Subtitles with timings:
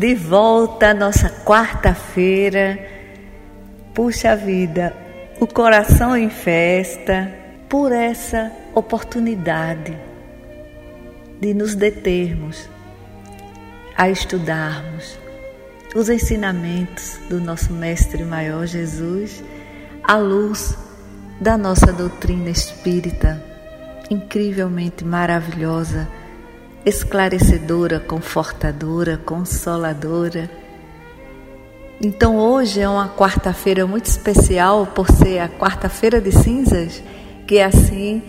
[0.00, 2.78] De volta à nossa quarta-feira.
[3.92, 4.96] Puxa vida,
[5.38, 7.30] o coração em festa
[7.68, 9.94] por essa oportunidade
[11.38, 12.66] de nos determos
[13.94, 15.18] a estudarmos
[15.94, 19.44] os ensinamentos do nosso Mestre Maior Jesus
[20.02, 20.78] à luz
[21.38, 23.44] da nossa doutrina espírita,
[24.08, 26.08] incrivelmente maravilhosa
[26.84, 30.50] esclarecedora, confortadora, consoladora.
[32.00, 37.02] Então hoje é uma quarta-feira muito especial por ser a quarta-feira de cinzas,
[37.46, 38.22] que assim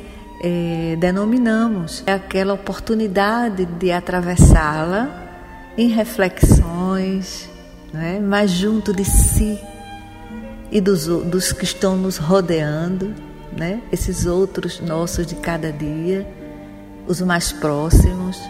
[0.43, 2.03] é, denominamos.
[2.05, 5.29] É aquela oportunidade de atravessá-la
[5.77, 7.49] em reflexões,
[7.93, 8.19] né?
[8.47, 9.57] junto de si
[10.69, 13.13] e dos, dos que estão nos rodeando,
[13.55, 13.81] né?
[13.91, 16.27] esses outros nossos de cada dia
[17.11, 18.41] os mais próximos,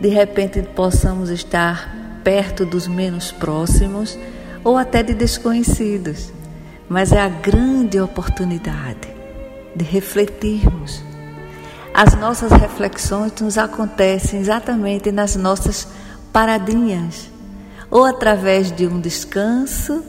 [0.00, 4.18] de repente possamos estar perto dos menos próximos
[4.64, 6.32] ou até de desconhecidos,
[6.88, 9.08] mas é a grande oportunidade
[9.74, 11.02] de refletirmos.
[11.94, 15.86] As nossas reflexões nos acontecem exatamente nas nossas
[16.32, 17.30] paradinhas,
[17.90, 20.04] ou através de um descanso,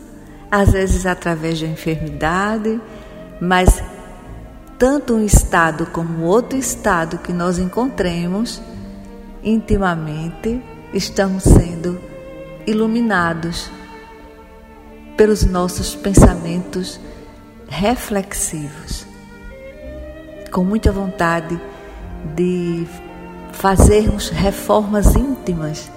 [0.50, 2.80] às vezes através de enfermidade,
[3.40, 3.82] mas
[4.82, 8.60] tanto um estado como outro estado que nós encontremos,
[9.44, 10.60] intimamente
[10.92, 12.02] estamos sendo
[12.66, 13.70] iluminados
[15.16, 17.00] pelos nossos pensamentos
[17.68, 19.06] reflexivos,
[20.52, 21.62] com muita vontade
[22.36, 22.88] de
[23.52, 25.92] fazermos reformas íntimas,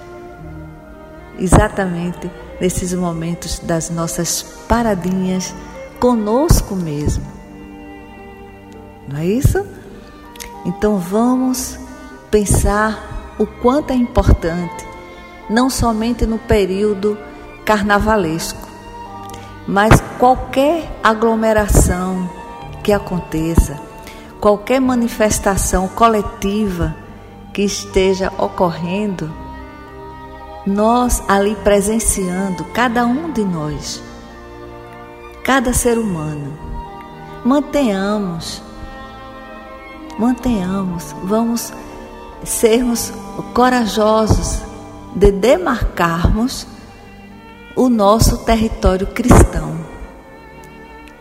[1.38, 2.30] exatamente
[2.60, 5.54] nesses momentos das nossas paradinhas
[5.98, 7.43] conosco mesmo
[9.08, 9.64] não é isso?
[10.64, 11.78] Então vamos
[12.30, 14.86] pensar o quanto é importante,
[15.48, 17.18] não somente no período
[17.64, 18.66] carnavalesco,
[19.66, 22.28] mas qualquer aglomeração
[22.82, 23.80] que aconteça,
[24.40, 26.94] qualquer manifestação coletiva
[27.52, 29.32] que esteja ocorrendo,
[30.66, 34.02] nós ali presenciando, cada um de nós,
[35.44, 36.58] cada ser humano,
[37.44, 38.62] mantenhamos
[40.18, 41.72] mantenhamos, vamos
[42.44, 43.12] sermos
[43.52, 44.60] corajosos
[45.14, 46.66] de demarcarmos
[47.76, 49.74] o nosso território cristão.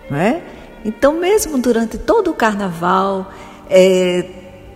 [0.10, 0.44] Não é?
[0.86, 3.32] Então, mesmo durante todo o carnaval,
[3.70, 4.30] é,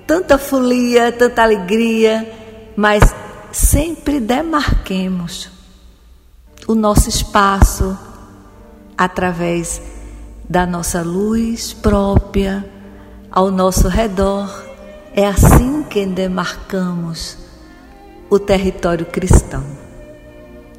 [0.07, 3.03] tanta folia, tanta alegria, mas
[3.51, 5.49] sempre demarquemos
[6.67, 7.97] o nosso espaço
[8.97, 9.81] através
[10.49, 12.76] da nossa luz própria
[13.31, 14.65] ao nosso redor.
[15.13, 17.37] É assim que demarcamos
[18.29, 19.63] o território cristão,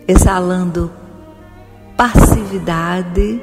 [0.06, 0.92] exalando
[1.97, 3.42] passividade,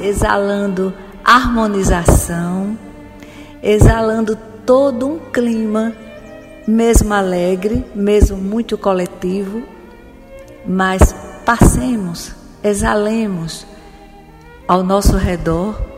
[0.00, 0.94] exalando
[1.24, 2.78] harmonização,
[3.62, 5.92] exalando todo um clima,
[6.66, 9.62] mesmo alegre, mesmo muito coletivo,
[10.64, 13.66] mas passemos, exalemos
[14.66, 15.91] ao nosso redor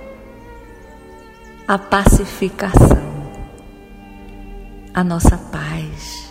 [1.66, 3.30] a pacificação,
[4.92, 6.30] a nossa paz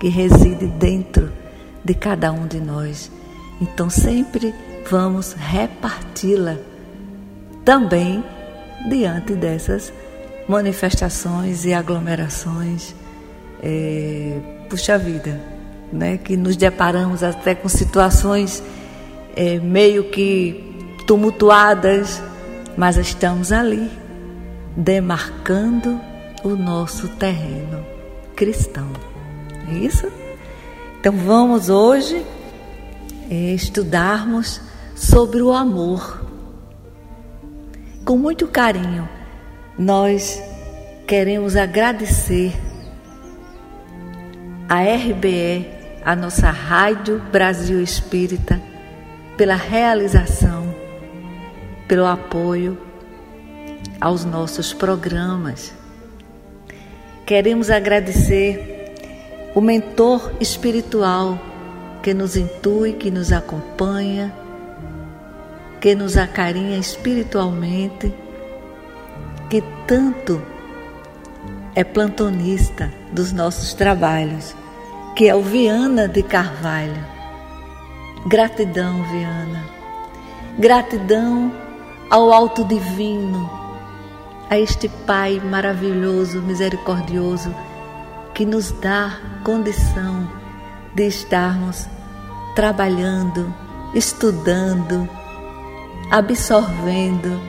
[0.00, 1.30] que reside dentro
[1.84, 3.12] de cada um de nós.
[3.60, 4.54] Então sempre
[4.90, 6.56] vamos reparti-la
[7.62, 8.24] também
[8.88, 9.92] diante dessas
[10.48, 12.94] manifestações e aglomerações.
[13.62, 14.40] É,
[14.70, 15.38] puxa vida,
[15.92, 16.16] né?
[16.16, 18.62] que nos deparamos até com situações
[19.36, 22.22] é, meio que tumultuadas,
[22.78, 23.99] mas estamos ali
[24.76, 26.00] demarcando
[26.44, 27.84] o nosso terreno
[28.34, 28.90] cristão.
[29.68, 30.10] É isso?
[30.98, 32.24] Então vamos hoje
[33.30, 34.60] é, estudarmos
[34.94, 36.24] sobre o amor.
[38.04, 39.08] Com muito carinho,
[39.78, 40.42] nós
[41.06, 42.54] queremos agradecer
[44.68, 45.68] a RBE,
[46.04, 48.60] a nossa Rádio Brasil Espírita,
[49.36, 50.74] pela realização,
[51.86, 52.89] pelo apoio
[54.00, 55.72] aos nossos programas.
[57.26, 58.94] Queremos agradecer
[59.54, 61.38] o mentor espiritual
[62.02, 64.32] que nos intui, que nos acompanha,
[65.80, 68.12] que nos acarinha espiritualmente,
[69.48, 70.40] que tanto
[71.74, 74.54] é plantonista dos nossos trabalhos,
[75.14, 77.04] que é o Viana de Carvalho.
[78.26, 79.64] Gratidão, Viana.
[80.58, 81.52] Gratidão
[82.10, 83.59] ao Alto Divino,
[84.50, 87.54] a este Pai maravilhoso, misericordioso,
[88.34, 90.28] que nos dá condição
[90.92, 91.86] de estarmos
[92.56, 93.54] trabalhando,
[93.94, 95.08] estudando,
[96.10, 97.40] absorvendo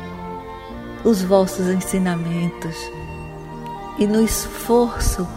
[1.03, 2.77] os vossos ensinamentos
[3.97, 5.27] e no esforço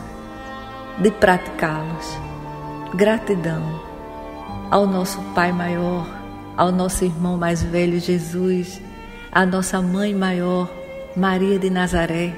[0.99, 2.19] de praticá-los.
[2.95, 3.81] Gratidão
[4.71, 6.07] ao nosso Pai maior,
[6.59, 8.83] ao nosso irmão mais velho Jesus,
[9.33, 10.84] à nossa mãe maior,
[11.17, 12.35] Maria de Nazaré,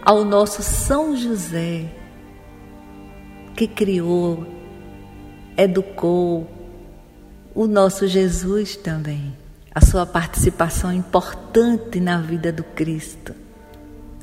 [0.00, 1.86] ao nosso São José,
[3.56, 4.46] que criou,
[5.56, 6.48] educou
[7.52, 9.36] o nosso Jesus também,
[9.74, 13.34] a sua participação importante na vida do Cristo,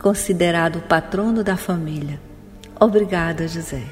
[0.02, 2.22] considerado o patrono da família.
[2.80, 3.84] Obrigada, José.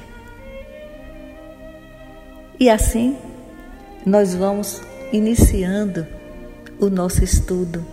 [2.58, 3.18] E assim,
[4.06, 4.80] nós vamos
[5.12, 6.06] iniciando
[6.80, 7.84] o nosso estudo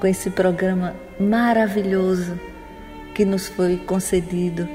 [0.00, 2.38] com esse programa maravilhoso
[3.14, 4.68] que nos foi concedido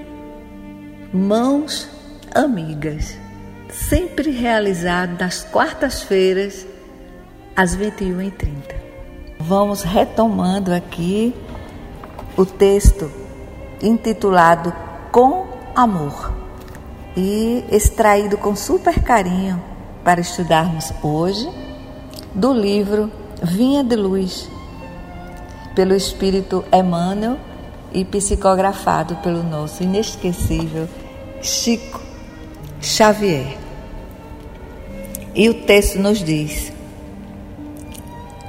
[1.14, 1.90] Mãos
[2.34, 3.18] Amigas,
[3.70, 6.66] sempre realizado nas quartas-feiras,
[7.56, 8.76] às 21h30.
[9.40, 11.36] Vamos retomando aqui
[12.36, 13.12] o texto
[13.82, 14.74] intitulado
[15.12, 16.34] Com Amor
[17.16, 19.62] e extraído com super carinho
[20.04, 21.48] para estudarmos hoje
[22.34, 23.12] do livro
[23.42, 24.50] Vinha de Luz,
[25.76, 27.38] pelo Espírito Emmanuel
[27.94, 30.88] e psicografado pelo nosso inesquecível
[31.42, 32.02] Chico
[32.82, 33.58] Xavier.
[35.36, 36.72] E o texto nos diz: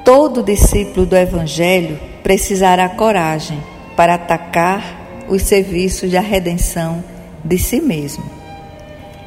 [0.05, 3.63] Todo discípulo do Evangelho precisará coragem
[3.97, 7.03] para atacar os serviços da redenção
[7.43, 8.25] de si mesmo.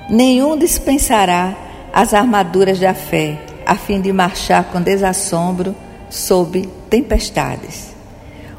[0.09, 1.55] Nenhum dispensará
[1.91, 5.75] as armaduras da fé, a fim de marchar com desassombro
[6.09, 7.95] sob tempestades.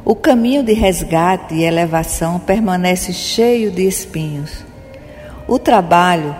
[0.05, 4.65] O caminho de resgate e elevação permanece cheio de espinhos.
[5.47, 6.35] O trabalho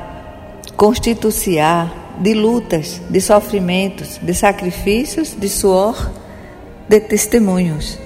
[0.77, 6.11] constitui-se-á de lutas, de sofrimentos, de sacrifícios, de suor,
[6.89, 7.99] de testemunhos.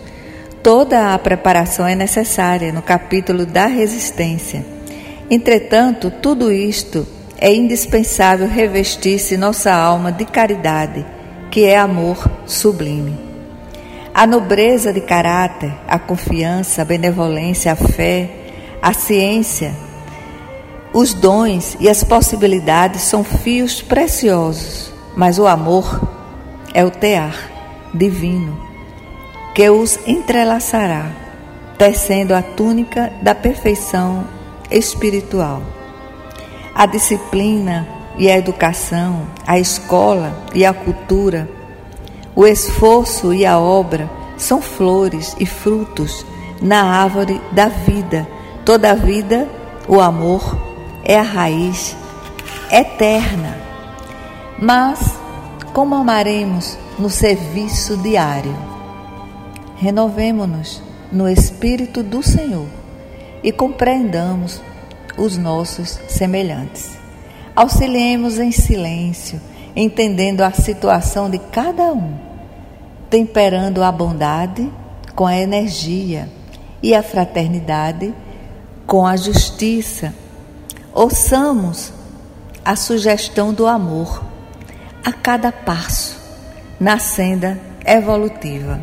[0.63, 4.65] Toda a preparação é necessária no capítulo da resistência.
[5.31, 7.07] Entretanto, tudo isto
[7.39, 11.05] é indispensável revestir-se nossa alma de caridade,
[11.53, 12.17] que é amor
[12.47, 13.15] sublime.
[14.15, 18.31] A nobreza de caráter, a confiança, a benevolência, a fé,
[18.81, 19.75] a ciência,
[20.95, 26.01] os dons e as possibilidades são fios preciosos, mas o amor
[26.73, 27.37] é o tear
[27.93, 28.59] divino
[29.55, 31.11] que os entrelaçará,
[31.77, 34.27] tecendo a túnica da perfeição
[34.71, 35.63] espiritual.
[36.75, 41.49] A disciplina e a educação, a escola e a cultura,
[42.35, 46.25] o esforço e a obra são flores e frutos
[46.61, 48.27] na árvore da vida.
[48.65, 49.49] Toda a vida,
[49.89, 50.57] o amor
[51.05, 51.97] é a raiz
[52.71, 53.57] eterna.
[54.59, 55.17] Mas
[55.73, 58.57] como amaremos no serviço diário?
[59.77, 62.69] Renovemo-nos no Espírito do Senhor
[63.43, 64.63] e compreendamos
[65.19, 67.02] os nossos semelhantes.
[67.55, 69.41] Auxiliemos em silêncio,
[69.77, 72.15] entendendo a situação de cada um,
[73.11, 74.71] temperando a bondade
[75.15, 76.29] com a energia
[76.83, 78.15] e a fraternidade
[78.87, 80.13] com a justiça
[80.95, 81.91] Ouçamos
[82.63, 84.23] a sugestão do amor
[85.03, 86.21] a cada passo
[86.79, 88.79] na senda evolutiva.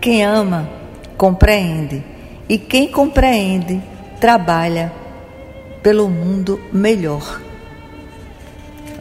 [0.00, 0.66] Quem ama,
[1.18, 2.02] compreende,
[2.48, 3.82] e quem compreende,
[4.18, 4.90] trabalha
[5.82, 7.43] pelo mundo melhor.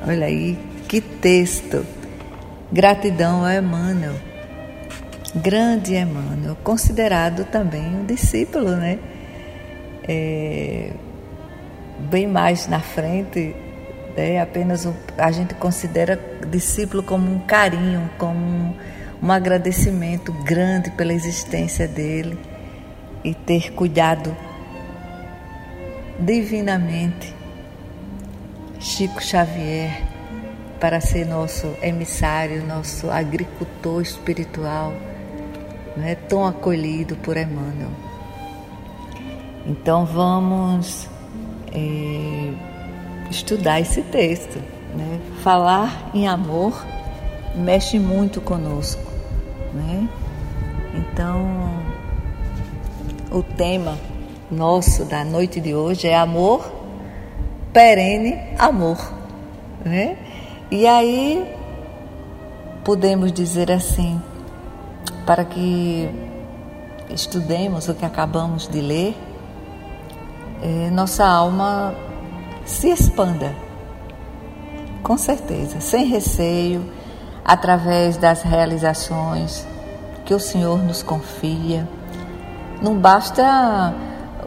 [0.05, 1.85] Olha aí, que texto!
[2.69, 4.15] Gratidão a Emmanuel,
[5.33, 8.99] grande Emmanuel, considerado também um discípulo, né?
[10.05, 10.91] É,
[12.11, 13.55] bem mais na frente,
[14.17, 16.19] é apenas um, a gente considera
[16.49, 18.73] discípulo como um carinho, como um,
[19.21, 22.37] um agradecimento grande pela existência dele
[23.23, 24.35] e ter cuidado
[26.19, 27.42] divinamente
[28.83, 30.03] Chico Xavier
[30.77, 34.91] para ser nosso emissário, nosso agricultor espiritual,
[35.95, 37.91] não é tão acolhido por Emmanuel.
[39.65, 41.07] Então vamos
[41.71, 42.51] é,
[43.31, 44.57] estudar esse texto.
[44.93, 45.21] Né?
[45.41, 46.85] Falar em amor
[47.55, 49.09] mexe muito conosco.
[49.73, 50.09] Né?
[50.93, 51.81] Então,
[53.31, 53.97] o tema
[54.51, 56.69] nosso da noite de hoje é amor,
[57.73, 58.97] perene amor.
[59.83, 60.15] Né?
[60.71, 61.45] E aí,
[62.83, 64.21] podemos dizer assim,
[65.25, 66.09] para que
[67.09, 69.17] estudemos o que acabamos de ler,
[70.61, 71.93] é, nossa alma
[72.65, 73.53] se expanda,
[75.01, 76.89] com certeza, sem receio,
[77.43, 79.67] através das realizações
[80.23, 81.87] que o Senhor nos confia.
[82.81, 83.93] Não basta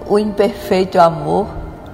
[0.09, 1.47] o imperfeito amor,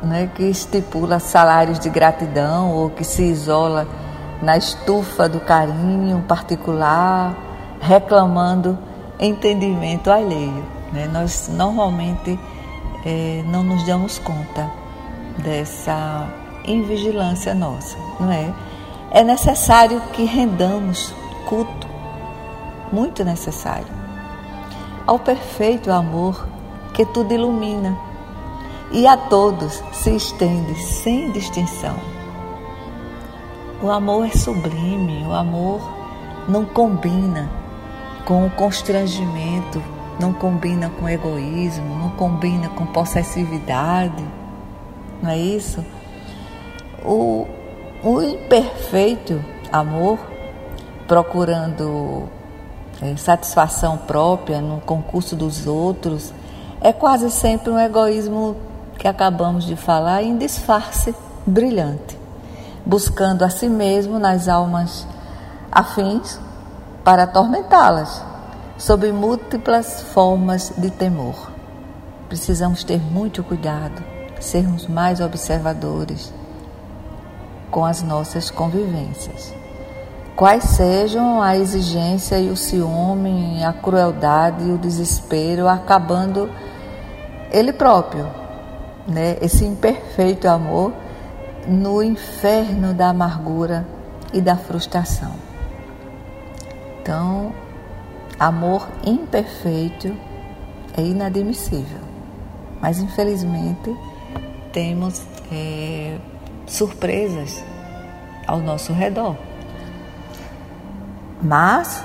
[0.02, 3.87] né, que estipula salários de gratidão ou que se isola
[4.42, 7.35] na estufa do carinho particular,
[7.80, 8.76] reclamando
[9.18, 10.64] entendimento alheio.
[10.92, 11.09] Né?
[11.12, 12.38] Nós normalmente
[13.04, 14.68] é, não nos damos conta
[15.38, 16.26] dessa
[16.66, 18.52] invigilância nossa, não é?
[19.11, 21.14] É necessário que rendamos
[21.47, 21.87] culto,
[22.92, 23.87] muito necessário,
[25.06, 26.47] ao perfeito amor
[26.94, 28.12] que tudo ilumina
[28.92, 31.96] e a todos se estende sem distinção.
[33.82, 35.80] O amor é sublime, o amor
[36.49, 37.50] não combina
[38.25, 39.82] com o constrangimento,
[40.20, 44.25] não combina com egoísmo, não combina com possessividade,
[45.22, 45.84] não é isso?
[47.04, 47.46] O,
[48.04, 50.18] o imperfeito amor,
[51.08, 52.28] procurando
[53.00, 56.32] é, satisfação própria no concurso dos outros,
[56.80, 58.56] é quase sempre um egoísmo
[59.02, 61.12] que acabamos de falar em disfarce
[61.44, 62.16] brilhante,
[62.87, 65.04] buscando a si mesmo nas almas
[65.73, 66.38] afins
[67.02, 68.25] para atormentá-las
[68.78, 71.50] sob múltiplas formas de temor.
[72.28, 74.04] Precisamos ter muito cuidado,
[74.38, 76.32] sermos mais observadores
[77.73, 79.52] com as nossas convivências.
[80.37, 86.49] Quais sejam a exigência e o ciúme, a crueldade e o desespero, acabando
[87.50, 88.41] ele próprio,
[89.06, 89.37] né?
[89.40, 90.92] esse imperfeito amor,
[91.66, 93.87] no inferno da amargura
[94.32, 95.32] e da frustração.
[97.00, 97.52] Então,
[98.38, 100.14] amor imperfeito
[100.97, 102.00] é inadmissível.
[102.80, 103.97] Mas, infelizmente,
[104.73, 106.18] temos é,
[106.66, 107.62] surpresas
[108.47, 109.37] ao nosso redor.
[111.40, 112.04] Mas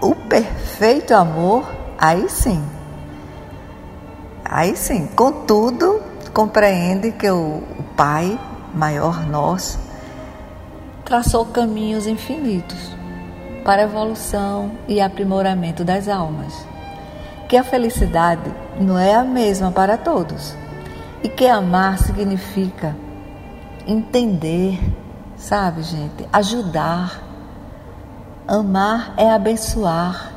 [0.00, 1.64] o perfeito amor,
[1.98, 2.62] aí sim.
[4.44, 6.02] Aí sim, contudo,
[6.34, 7.62] compreende que o,
[7.96, 8.36] Pai
[8.74, 9.78] maior nosso
[11.04, 12.90] traçou caminhos infinitos
[13.64, 16.66] para a evolução e aprimoramento das almas.
[17.48, 20.56] Que a felicidade não é a mesma para todos
[21.22, 22.96] e que amar significa
[23.86, 24.80] entender,
[25.36, 26.28] sabe, gente?
[26.32, 27.22] Ajudar.
[28.48, 30.32] Amar é abençoar.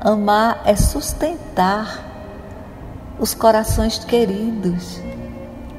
[0.00, 2.02] Amar é sustentar
[3.18, 5.00] os corações queridos,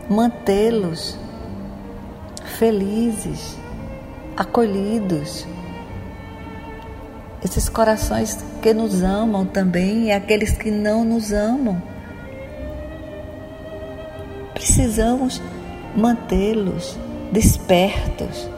[0.10, 1.18] mantê-los
[2.58, 3.58] felizes,
[4.38, 5.46] acolhidos
[7.46, 11.82] esses corações que nos amam também e aqueles que não nos amam.
[14.54, 15.42] Precisamos
[15.96, 16.98] mantê-los
[17.32, 18.50] despertos.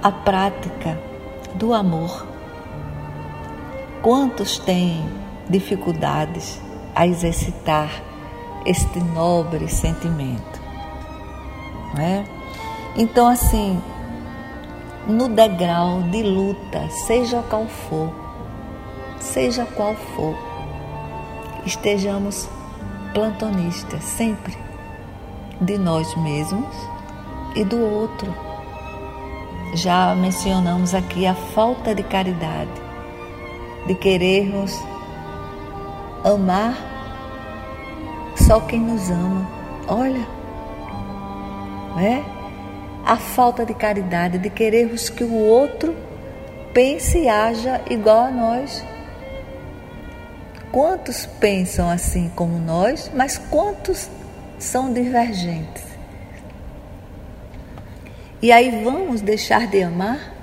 [0.00, 0.96] A prática
[1.56, 2.26] do amor.
[4.00, 5.04] Quantos têm
[5.48, 6.60] dificuldades
[6.94, 8.09] a exercitar
[8.66, 10.60] este nobre sentimento?
[11.94, 12.24] Não é?
[12.96, 13.80] Então, assim,
[15.06, 18.12] no degrau de luta, seja qual for,
[19.18, 20.36] seja qual for,
[21.64, 22.48] estejamos
[23.14, 24.56] plantonistas sempre
[25.60, 26.74] de nós mesmos
[27.54, 28.32] e do outro.
[29.74, 32.70] Já mencionamos aqui a falta de caridade,
[33.86, 34.76] de querermos
[36.24, 36.89] amar
[38.50, 39.48] só quem nos ama.
[39.86, 40.26] Olha,
[42.02, 42.20] é?
[43.06, 45.94] a falta de caridade, de querermos que o outro
[46.74, 48.84] pense e haja igual a nós.
[50.72, 54.10] Quantos pensam assim como nós, mas quantos
[54.58, 55.84] são divergentes?
[58.42, 60.34] E aí vamos deixar de amar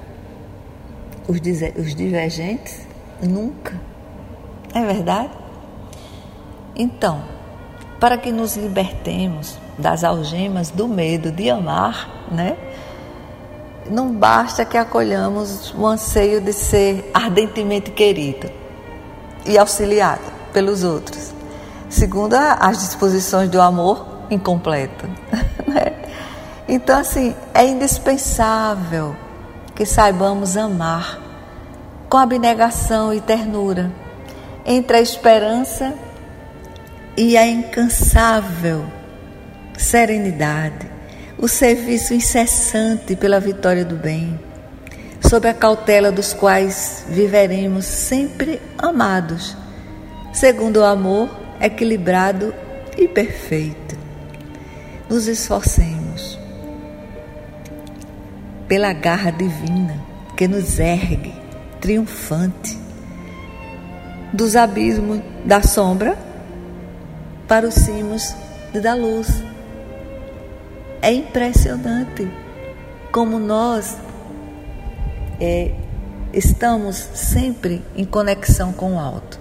[1.27, 1.41] os,
[1.77, 2.87] os divergentes?
[3.21, 3.73] Nunca.
[4.73, 5.33] É verdade?
[6.73, 7.36] Então,
[7.99, 12.55] para que nos libertemos das algemas do medo de amar, né?
[13.89, 18.51] Não basta que acolhamos o anseio de ser ardentemente querido
[19.45, 21.31] e auxiliado pelos outros,
[21.89, 25.07] segundo as disposições do amor incompleto.
[25.67, 25.91] Né?
[26.65, 29.17] Então, assim, é indispensável
[29.75, 31.19] que saibamos amar
[32.09, 33.91] com abnegação e ternura,
[34.65, 35.93] entre a esperança
[37.17, 38.85] e a incansável
[39.75, 40.87] serenidade,
[41.35, 44.39] o serviço incessante pela vitória do bem,
[45.27, 49.57] sob a cautela dos quais viveremos sempre amados,
[50.31, 51.27] segundo o amor
[51.59, 52.53] equilibrado
[52.95, 53.97] e perfeito.
[55.09, 56.37] Nos esforcemos
[58.67, 60.03] pela garra divina
[60.35, 61.33] que nos ergue
[61.81, 62.77] triunfante
[64.33, 66.26] dos abismos da sombra
[67.47, 68.35] para os cimos
[68.73, 69.43] da luz.
[71.01, 72.27] É impressionante
[73.11, 73.97] como nós
[75.39, 75.71] é,
[76.33, 79.39] estamos sempre em conexão com o alto.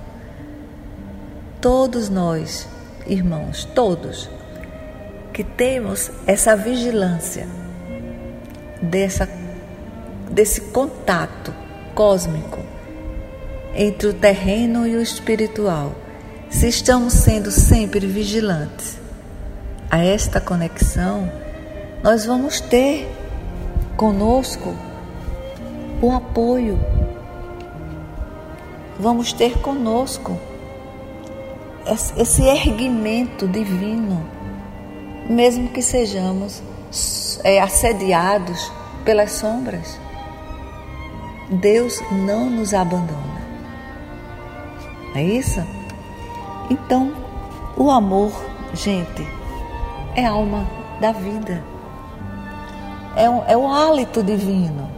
[1.60, 2.68] Todos nós,
[3.06, 4.30] irmãos, todos,
[5.32, 7.46] que temos essa vigilância
[8.80, 9.28] dessa,
[10.30, 11.52] desse contato
[11.94, 12.58] cósmico
[13.75, 15.92] entre o terreno e o espiritual,
[16.50, 18.99] se estamos sendo sempre vigilantes
[19.91, 21.31] a esta conexão,
[22.03, 23.09] nós vamos ter
[23.97, 24.75] conosco
[26.00, 26.79] o apoio,
[28.99, 30.38] vamos ter conosco
[32.17, 34.29] esse erguimento divino,
[35.29, 36.62] mesmo que sejamos
[37.45, 38.73] é, assediados
[39.05, 39.99] pelas sombras.
[41.50, 43.37] Deus não nos abandona.
[45.15, 45.62] É isso?
[46.68, 47.12] Então,
[47.76, 48.32] o amor,
[48.75, 49.26] gente,
[50.14, 50.66] é alma
[51.00, 51.62] da vida.
[53.14, 54.90] É, um, é o hálito divino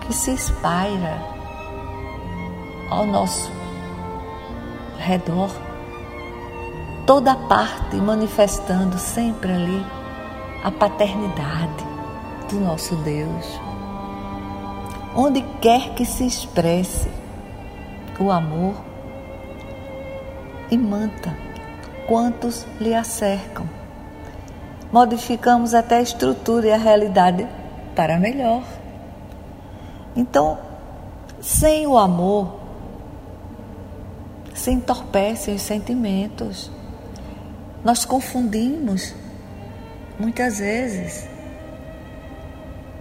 [0.00, 1.20] que se espalha
[2.90, 3.50] ao nosso
[4.98, 5.50] redor,
[7.06, 9.86] toda parte manifestando sempre ali
[10.64, 11.84] a paternidade
[12.48, 13.60] do nosso Deus.
[15.14, 17.10] Onde quer que se expresse
[18.18, 18.74] o amor,
[20.70, 21.36] imanta
[22.06, 23.68] quantos lhe acercam.
[24.92, 27.46] Modificamos até a estrutura e a realidade
[27.94, 28.64] para melhor.
[30.16, 30.58] Então,
[31.40, 32.58] sem o amor,
[34.54, 36.70] se entorpecem os sentimentos.
[37.84, 39.14] Nós confundimos,
[40.18, 41.28] muitas vezes,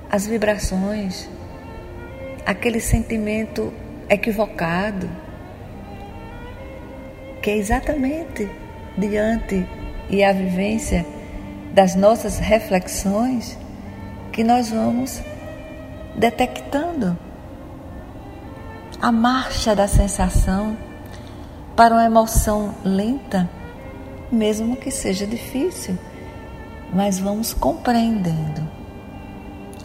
[0.10, 1.28] as vibrações,
[2.46, 3.74] aquele sentimento
[4.08, 5.10] equivocado,
[7.50, 8.48] que é exatamente
[8.96, 9.68] diante
[10.08, 11.04] e a vivência
[11.74, 13.58] das nossas reflexões
[14.32, 15.20] que nós vamos
[16.16, 17.18] detectando
[19.02, 20.78] a marcha da sensação
[21.76, 23.50] para uma emoção lenta,
[24.32, 25.98] mesmo que seja difícil,
[26.94, 28.62] mas vamos compreendendo,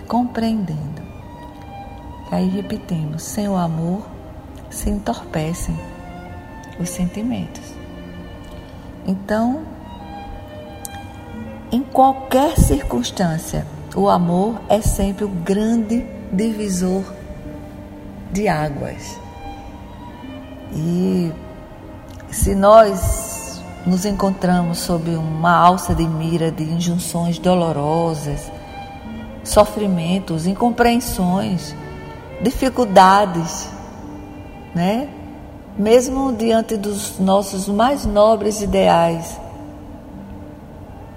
[0.07, 1.03] compreendendo.
[2.31, 4.07] Aí repetimos: sem o amor
[4.69, 5.94] se entorpecem
[6.79, 7.63] os sentimentos.
[9.07, 9.63] Então,
[11.71, 17.05] em qualquer circunstância, o amor é sempre o grande divisor
[18.33, 19.19] de águas.
[20.73, 21.33] E
[22.31, 28.51] se nós nos encontramos sob uma alça de mira de injunções dolorosas,
[29.45, 31.75] sofrimentos, incompreensões,
[32.43, 33.69] dificuldades,
[34.75, 35.09] né?
[35.79, 39.39] Mesmo diante dos nossos mais nobres ideais,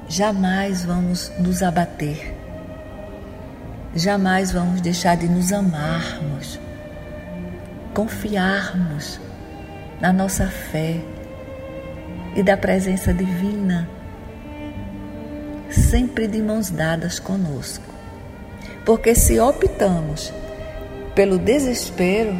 [0.07, 2.35] jamais vamos nos abater,
[3.95, 6.59] jamais vamos deixar de nos amarmos,
[7.93, 9.19] confiarmos
[10.01, 11.01] na nossa fé
[12.35, 13.87] e da presença divina,
[15.69, 17.85] sempre de mãos dadas conosco.
[18.85, 20.31] Porque se optamos
[21.13, 22.39] pelo desespero,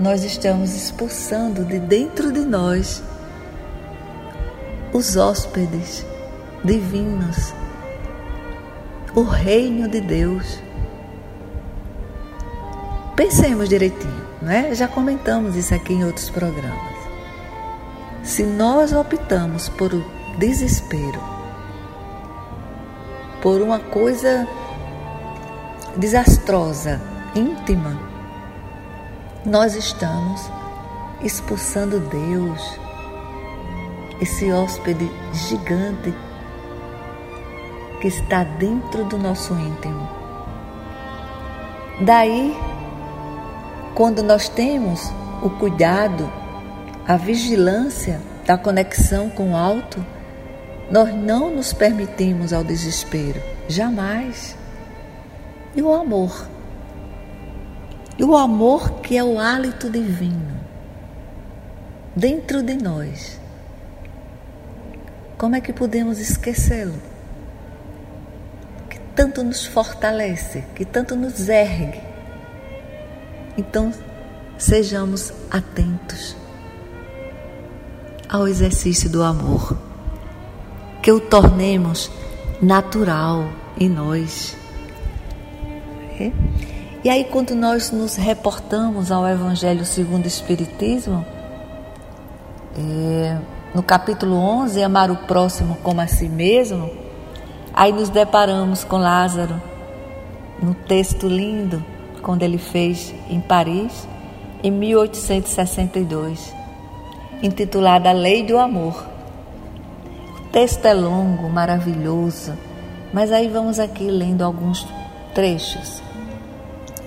[0.00, 3.02] nós estamos expulsando de dentro de nós
[4.92, 6.04] os hóspedes
[6.64, 7.54] divinos,
[9.14, 10.58] o reino de Deus.
[13.16, 14.74] Pensemos direitinho, né?
[14.74, 16.92] Já comentamos isso aqui em outros programas.
[18.22, 20.04] Se nós optamos por o
[20.38, 21.20] desespero,
[23.40, 24.46] por uma coisa
[25.96, 27.00] desastrosa,
[27.34, 28.11] íntima,
[29.44, 30.40] nós estamos
[31.20, 32.78] expulsando Deus,
[34.20, 36.14] esse hóspede gigante
[38.00, 40.08] que está dentro do nosso íntimo.
[42.00, 42.56] Daí,
[43.94, 45.10] quando nós temos
[45.42, 46.30] o cuidado,
[47.06, 50.04] a vigilância da conexão com o alto,
[50.92, 54.54] Nós não nos permitimos ao desespero, jamais.
[55.74, 56.51] E o amor?
[58.18, 60.60] E o amor que é o hálito divino
[62.14, 63.40] dentro de nós.
[65.38, 66.94] Como é que podemos esquecê-lo?
[68.88, 72.00] Que tanto nos fortalece, que tanto nos ergue.
[73.56, 73.92] Então,
[74.56, 76.36] sejamos atentos
[78.28, 79.76] ao exercício do amor,
[81.02, 82.10] que o tornemos
[82.62, 84.56] natural em nós.
[86.18, 86.30] É?
[87.04, 91.26] E aí, quando nós nos reportamos ao Evangelho segundo o Espiritismo,
[92.78, 93.38] é,
[93.74, 96.88] no capítulo 11, Amar o próximo como a si mesmo,
[97.74, 99.60] aí nos deparamos com Lázaro,
[100.62, 101.84] no texto lindo,
[102.22, 104.06] quando ele fez em Paris,
[104.62, 106.54] em 1862,
[107.42, 109.04] intitulada A Lei do Amor.
[110.38, 112.56] O texto é longo, maravilhoso,
[113.12, 114.86] mas aí vamos aqui lendo alguns
[115.34, 116.00] trechos.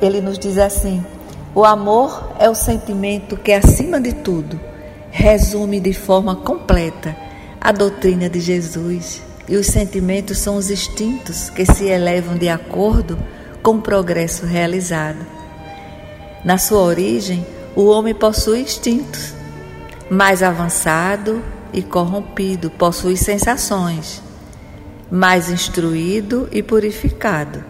[0.02, 1.04] Ele nos diz assim:
[1.56, 4.60] o amor é o sentimento que, acima de tudo,
[5.10, 7.16] resume de forma completa
[7.62, 9.22] a doutrina de Jesus.
[9.48, 13.18] E os sentimentos são os instintos que se elevam de acordo
[13.64, 15.26] com o progresso realizado.
[16.44, 19.34] Na sua origem, o homem possui instintos.
[20.10, 24.22] Mais avançado e corrompido, possui sensações.
[25.10, 27.64] Mais instruído e purificado,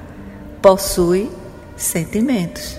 [0.60, 1.30] possui
[1.76, 2.78] sentimentos.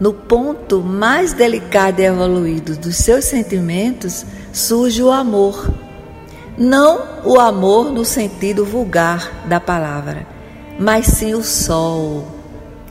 [0.00, 5.72] No ponto mais delicado e evoluído dos seus sentimentos surge o amor.
[6.56, 10.26] Não o amor no sentido vulgar da palavra,
[10.78, 12.26] mas sim o sol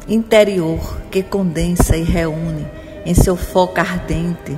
[0.07, 2.65] interior que condensa e reúne
[3.05, 4.57] em seu foco ardente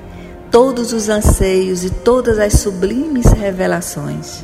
[0.51, 4.43] todos os anseios e todas as sublimes revelações.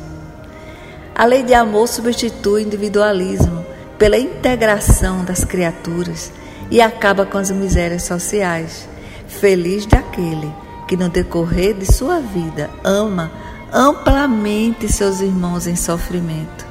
[1.14, 3.55] A lei de amor substitui o individualismo
[3.98, 6.32] pela integração das criaturas
[6.70, 8.88] e acaba com as misérias sociais.
[9.26, 10.52] Feliz daquele
[10.86, 13.30] que, no decorrer de sua vida, ama
[13.72, 16.66] amplamente seus irmãos em sofrimento.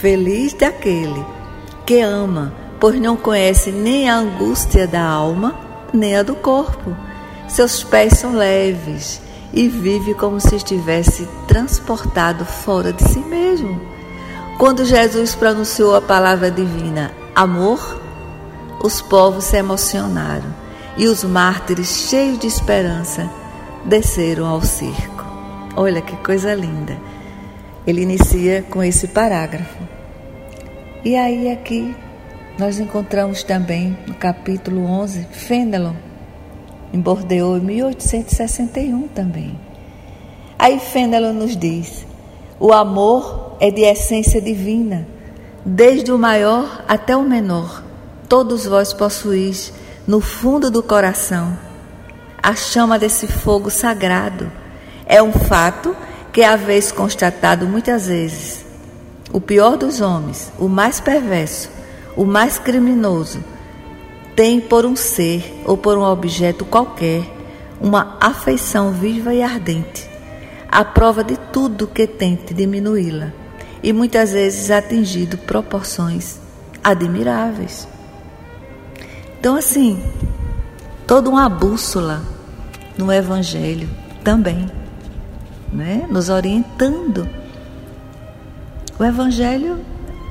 [0.00, 1.24] Feliz daquele
[1.84, 5.54] que ama, pois não conhece nem a angústia da alma,
[5.92, 6.96] nem a do corpo.
[7.48, 9.20] Seus pés são leves
[9.52, 13.97] e vive como se estivesse transportado fora de si mesmo.
[14.58, 18.02] Quando Jesus pronunciou a palavra divina, amor,
[18.82, 20.52] os povos se emocionaram
[20.96, 23.30] e os mártires, cheios de esperança,
[23.84, 25.24] desceram ao circo.
[25.76, 26.98] Olha que coisa linda.
[27.86, 29.78] Ele inicia com esse parágrafo.
[31.04, 31.94] E aí aqui
[32.58, 35.94] nós encontramos também no capítulo 11 Fenelon,
[36.92, 39.56] em Bordeaux, em 1861 também.
[40.58, 42.04] Aí Fenelon nos diz:
[42.58, 45.06] o amor é de essência divina,
[45.64, 47.88] desde o maior até o menor
[48.28, 49.72] todos vós possuís
[50.06, 51.56] no fundo do coração
[52.42, 54.52] a chama desse fogo sagrado.
[55.06, 55.96] É um fato
[56.32, 58.64] que haveis constatado muitas vezes.
[59.32, 61.70] O pior dos homens, o mais perverso,
[62.16, 63.42] o mais criminoso,
[64.36, 67.22] tem por um ser ou por um objeto qualquer
[67.80, 70.08] uma afeição viva e ardente,
[70.70, 73.32] à prova de tudo que tente diminuí-la,
[73.82, 76.38] e muitas vezes atingido proporções
[76.82, 77.88] admiráveis.
[79.38, 80.02] Então, assim,
[81.06, 82.22] toda uma bússola
[82.96, 83.88] no Evangelho
[84.24, 84.70] também,
[85.72, 86.06] né?
[86.10, 87.28] nos orientando.
[88.98, 89.78] O Evangelho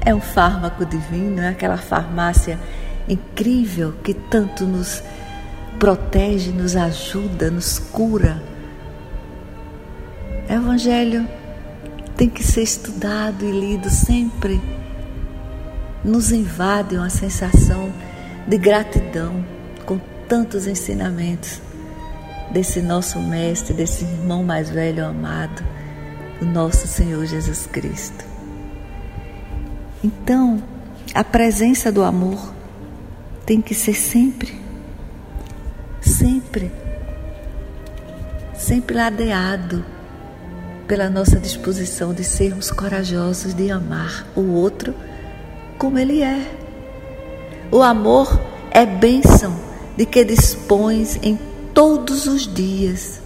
[0.06, 2.60] é um fármaco divino, é aquela farmácia
[3.08, 5.02] incrível que tanto nos
[5.80, 8.42] protege, nos ajuda, nos cura.
[10.50, 11.28] Evangelho
[12.16, 14.62] tem que ser estudado e lido sempre.
[16.06, 17.92] Nos invade uma sensação
[18.48, 19.44] de gratidão
[19.86, 21.62] com tantos ensinamentos
[22.50, 25.62] desse nosso mestre, desse irmão mais velho amado,
[26.42, 28.24] o nosso Senhor Jesus Cristo.
[30.02, 30.64] Então,
[31.14, 32.54] a presença do amor
[33.46, 34.58] tem que ser sempre,
[36.00, 36.72] sempre,
[38.56, 39.97] sempre ladeado
[40.88, 44.96] pela nossa disposição de sermos corajosos de amar o outro
[45.78, 46.50] como ele é.
[47.72, 48.40] O amor
[48.72, 49.54] é bênção
[49.98, 51.38] de que dispões em
[51.74, 53.22] todos os dias.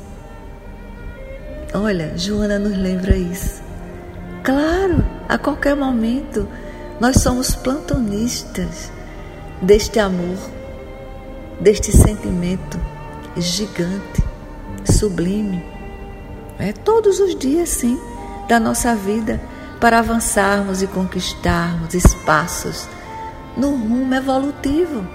[1.74, 3.62] Olha, Joana nos lembra isso.
[4.43, 6.47] Claro, a qualquer momento
[7.00, 8.91] nós somos plantonistas
[9.62, 10.38] deste amor,
[11.60, 12.80] deste sentimento
[13.38, 14.24] gigante,
[14.84, 15.63] sublime,
[16.59, 17.99] É todos os dias, sim,
[18.47, 19.41] da nossa vida
[19.79, 22.87] para avançarmos e conquistarmos espaços
[23.57, 25.05] no rumo evolutivo.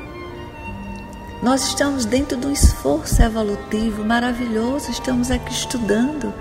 [1.42, 6.34] Nós estamos dentro de um esforço evolutivo maravilhoso, estamos aqui estudando,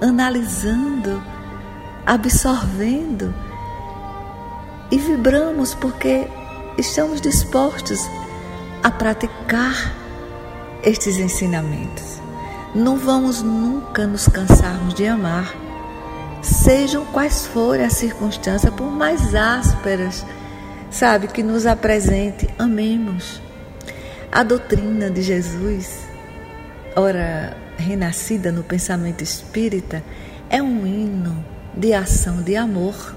[0.00, 1.22] analisando,
[2.04, 3.32] absorvendo
[4.90, 6.26] e vibramos porque
[6.76, 8.00] estamos dispostos
[8.82, 9.94] a praticar
[10.82, 12.27] estes ensinamentos.
[12.74, 15.54] Não vamos nunca nos cansarmos de amar
[16.42, 20.24] sejam quais forem as circunstâncias, por mais ásperas,
[20.90, 23.40] sabe, que nos apresente, amemos.
[24.30, 26.00] A doutrina de Jesus,
[26.94, 30.02] ora renascida no pensamento espírita,
[30.50, 33.16] é um hino de ação de amor.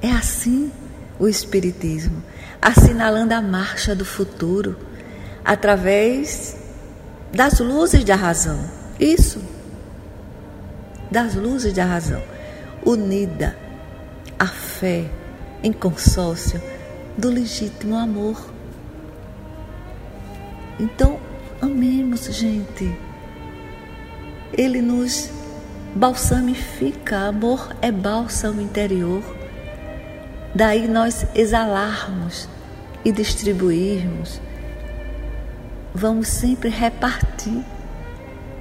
[0.00, 0.70] É assim
[1.18, 2.22] o Espiritismo,
[2.60, 4.76] assinalando a marcha do futuro
[5.44, 6.56] através
[7.32, 8.58] das luzes da razão.
[9.00, 9.40] Isso
[11.12, 12.22] das luzes da razão,
[12.84, 13.54] unida
[14.38, 15.04] à fé
[15.62, 16.60] em consórcio
[17.18, 18.50] do legítimo amor.
[20.80, 21.20] Então,
[21.60, 22.96] amemos, gente.
[24.56, 25.30] Ele nos
[25.94, 27.28] balsamifica.
[27.28, 29.22] Amor é bálsamo interior.
[30.54, 32.48] Daí nós exalarmos
[33.04, 34.40] e distribuirmos.
[35.94, 37.62] Vamos sempre repartir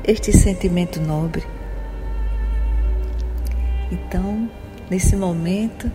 [0.03, 1.43] este sentimento nobre.
[3.89, 4.49] Então,
[4.89, 5.89] nesse momento,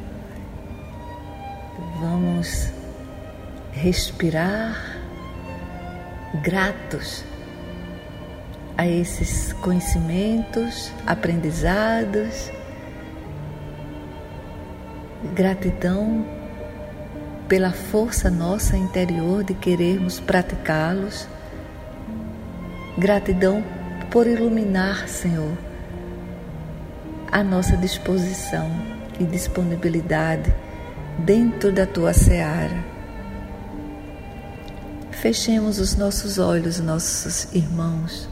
[2.01, 2.71] vamos
[3.73, 4.99] respirar
[6.43, 7.23] gratos
[8.79, 12.51] a esses conhecimentos, aprendizados,
[15.35, 16.36] gratidão
[17.49, 21.29] pela força nossa interior de querermos praticá-los,
[22.99, 23.63] gratidão
[24.11, 25.57] por iluminar, Senhor,
[27.31, 28.71] à nossa disposição
[29.21, 30.53] e disponibilidade
[31.19, 32.85] dentro da tua seara.
[35.13, 38.29] Fechemos os nossos olhos, nossos irmãos,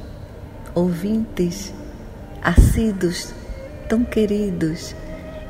[0.75, 1.73] ouvintes,
[2.43, 3.33] assíduos,
[3.89, 4.95] tão queridos,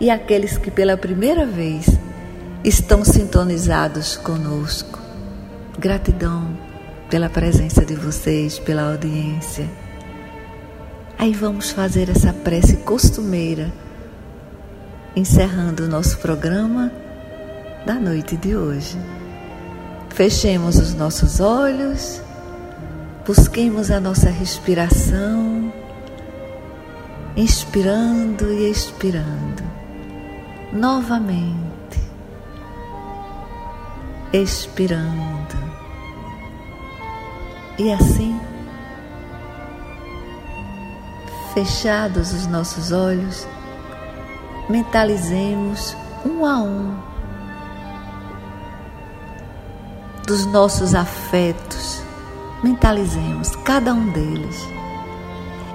[0.01, 1.87] e aqueles que pela primeira vez
[2.65, 4.99] estão sintonizados conosco.
[5.79, 6.57] Gratidão
[7.11, 9.69] pela presença de vocês, pela audiência.
[11.19, 13.71] Aí vamos fazer essa prece costumeira,
[15.15, 16.91] encerrando o nosso programa
[17.85, 18.97] da noite de hoje.
[20.09, 22.23] Fechemos os nossos olhos,
[23.27, 25.71] busquemos a nossa respiração,
[27.37, 29.63] inspirando e expirando,
[30.73, 31.74] novamente,
[34.43, 35.57] expirando,
[37.79, 38.39] e assim
[41.55, 43.47] fechados os nossos olhos,
[44.69, 46.99] mentalizemos um a um
[50.27, 52.03] dos nossos afetos,
[52.63, 54.67] mentalizemos cada um deles.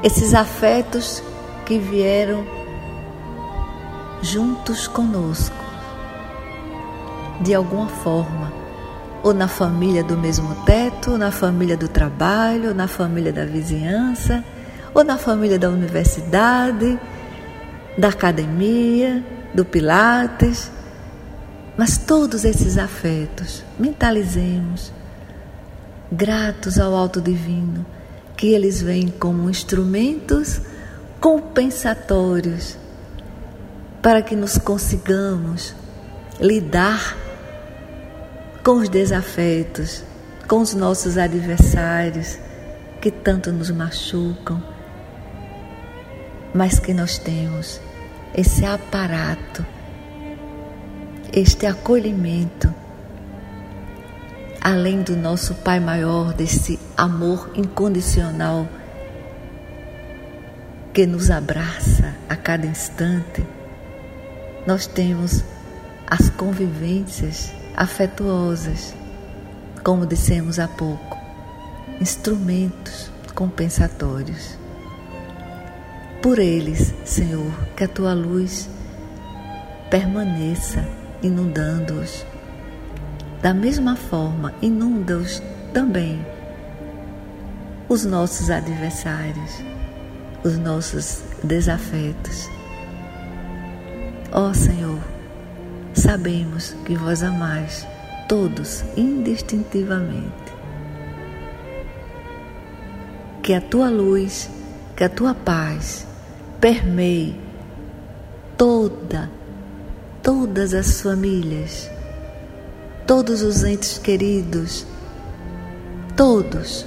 [0.03, 1.23] Esses afetos
[1.65, 2.43] que vieram
[4.21, 5.55] juntos conosco,
[7.41, 8.48] de alguma forma,
[9.23, 14.43] ou na família do mesmo teto, na família do trabalho, na família da vizinhança
[14.93, 16.99] ou na família da universidade,
[17.97, 20.71] da academia, do Pilates.
[21.77, 24.91] Mas todos esses afetos, mentalizemos,
[26.11, 27.85] gratos ao Alto Divino,
[28.35, 30.61] que eles vêm como instrumentos
[31.19, 32.77] compensatórios
[34.01, 35.75] para que nos consigamos
[36.39, 37.17] lidar
[38.63, 40.03] com os desafetos,
[40.47, 42.37] com os nossos adversários
[43.01, 44.61] que tanto nos machucam
[46.53, 47.79] mas que nós temos
[48.33, 49.65] esse aparato,
[51.31, 52.73] este acolhimento,
[54.61, 58.67] além do nosso Pai maior, desse amor incondicional
[60.93, 63.45] que nos abraça a cada instante,
[64.65, 65.43] nós temos
[66.07, 68.93] as convivências afetuosas,
[69.85, 71.17] como dissemos há pouco,
[72.01, 74.57] instrumentos compensatórios
[76.21, 78.69] por eles, Senhor, que a tua luz
[79.89, 80.85] permaneça
[81.23, 82.25] inundando-os.
[83.41, 85.41] Da mesma forma, inunda-os
[85.73, 86.19] também
[87.87, 89.63] os nossos adversários,
[90.43, 92.49] os nossos desafetos.
[94.33, 94.99] Ó Senhor,
[95.99, 97.87] sabemos que vós amais
[98.27, 100.53] todos indistintivamente.
[103.41, 104.49] Que a tua luz,
[104.95, 106.07] que a tua paz
[106.61, 107.39] permeie
[108.57, 109.29] toda,
[110.21, 111.89] todas as famílias,
[113.07, 114.85] todos os entes queridos,
[116.15, 116.85] todos,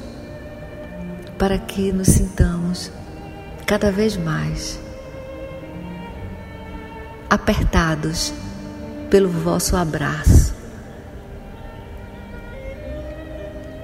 [1.39, 2.93] para que nos sintamos
[3.67, 4.79] cada vez mais
[7.29, 8.33] apertados
[9.13, 10.55] pelo vosso abraço,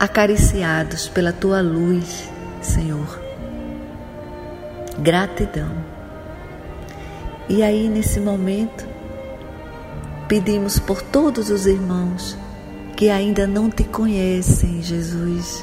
[0.00, 2.30] acariciados pela tua luz,
[2.62, 3.20] Senhor.
[4.98, 5.70] Gratidão.
[7.46, 8.86] E aí, nesse momento,
[10.26, 12.34] pedimos por todos os irmãos
[12.96, 15.62] que ainda não te conhecem, Jesus.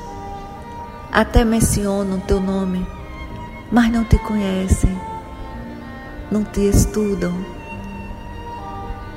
[1.12, 2.86] Até mencionam teu nome,
[3.71, 4.95] mas não te conhecem,
[6.30, 7.34] não te estudam,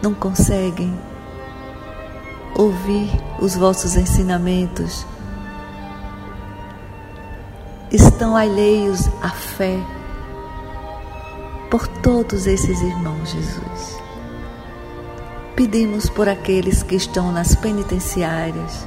[0.02, 0.96] não conseguem
[2.54, 5.06] ouvir os vossos ensinamentos,
[7.90, 9.78] estão alheios à fé
[11.70, 13.98] por todos esses irmãos, Jesus.
[15.54, 18.86] Pedimos por aqueles que estão nas penitenciárias.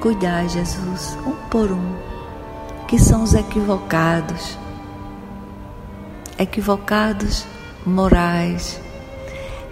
[0.00, 1.96] Cuidai, Jesus, um por um,
[2.86, 4.56] que são os equivocados,
[6.38, 7.44] equivocados
[7.84, 8.80] morais,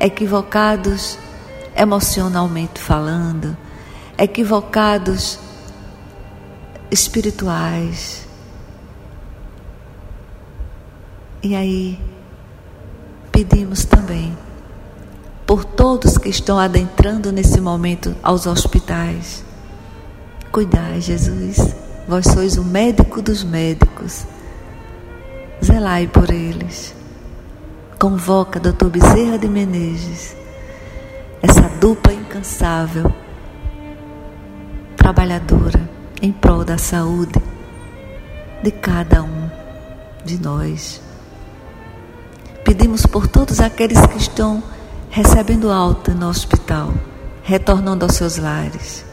[0.00, 1.18] equivocados
[1.76, 3.56] emocionalmente falando,
[4.16, 5.38] equivocados
[6.90, 8.26] espirituais.
[11.42, 12.00] E aí,
[13.30, 14.36] pedimos também
[15.46, 19.44] por todos que estão adentrando nesse momento aos hospitais.
[20.50, 21.58] Cuidai, Jesus,
[22.08, 24.24] vós sois o médico dos médicos.
[25.62, 26.95] Zelai por eles
[27.98, 28.88] convoca Dr.
[28.88, 30.36] Bezerra de Menezes,
[31.42, 33.10] essa dupla incansável,
[34.96, 35.88] trabalhadora
[36.20, 37.40] em prol da saúde
[38.62, 39.50] de cada um
[40.24, 41.00] de nós.
[42.64, 44.62] Pedimos por todos aqueles que estão
[45.08, 46.92] recebendo alta no hospital,
[47.42, 49.04] retornando aos seus lares,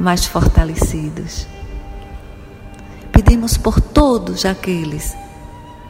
[0.00, 1.46] mais fortalecidos.
[3.12, 5.14] Pedimos por todos aqueles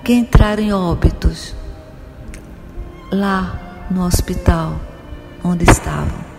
[0.05, 1.55] que entraram em óbitos
[3.13, 4.81] lá no hospital
[5.45, 6.33] onde estavam.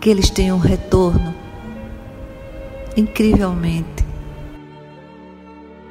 [0.00, 1.34] Que eles tenham um retorno
[2.96, 4.06] incrivelmente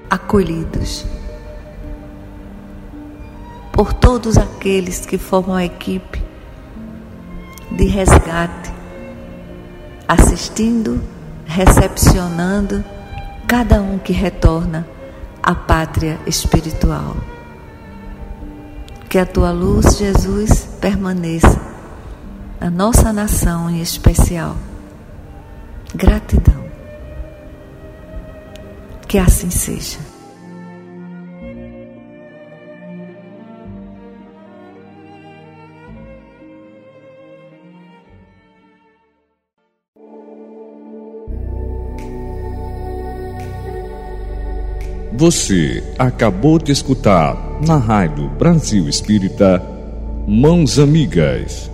[0.09, 1.05] acolhidos
[3.71, 6.21] por todos aqueles que formam a equipe
[7.71, 8.73] de resgate,
[10.07, 11.01] assistindo,
[11.45, 12.83] recepcionando
[13.47, 14.87] cada um que retorna
[15.43, 17.15] à pátria espiritual.
[19.09, 21.59] Que a tua luz, Jesus, permaneça
[22.61, 24.55] na nossa nação em especial.
[25.95, 26.63] Gratidão.
[29.07, 29.97] Que assim seja.
[45.13, 49.61] Você acabou de escutar na Rádio Brasil Espírita
[50.27, 51.69] Mãos Amigas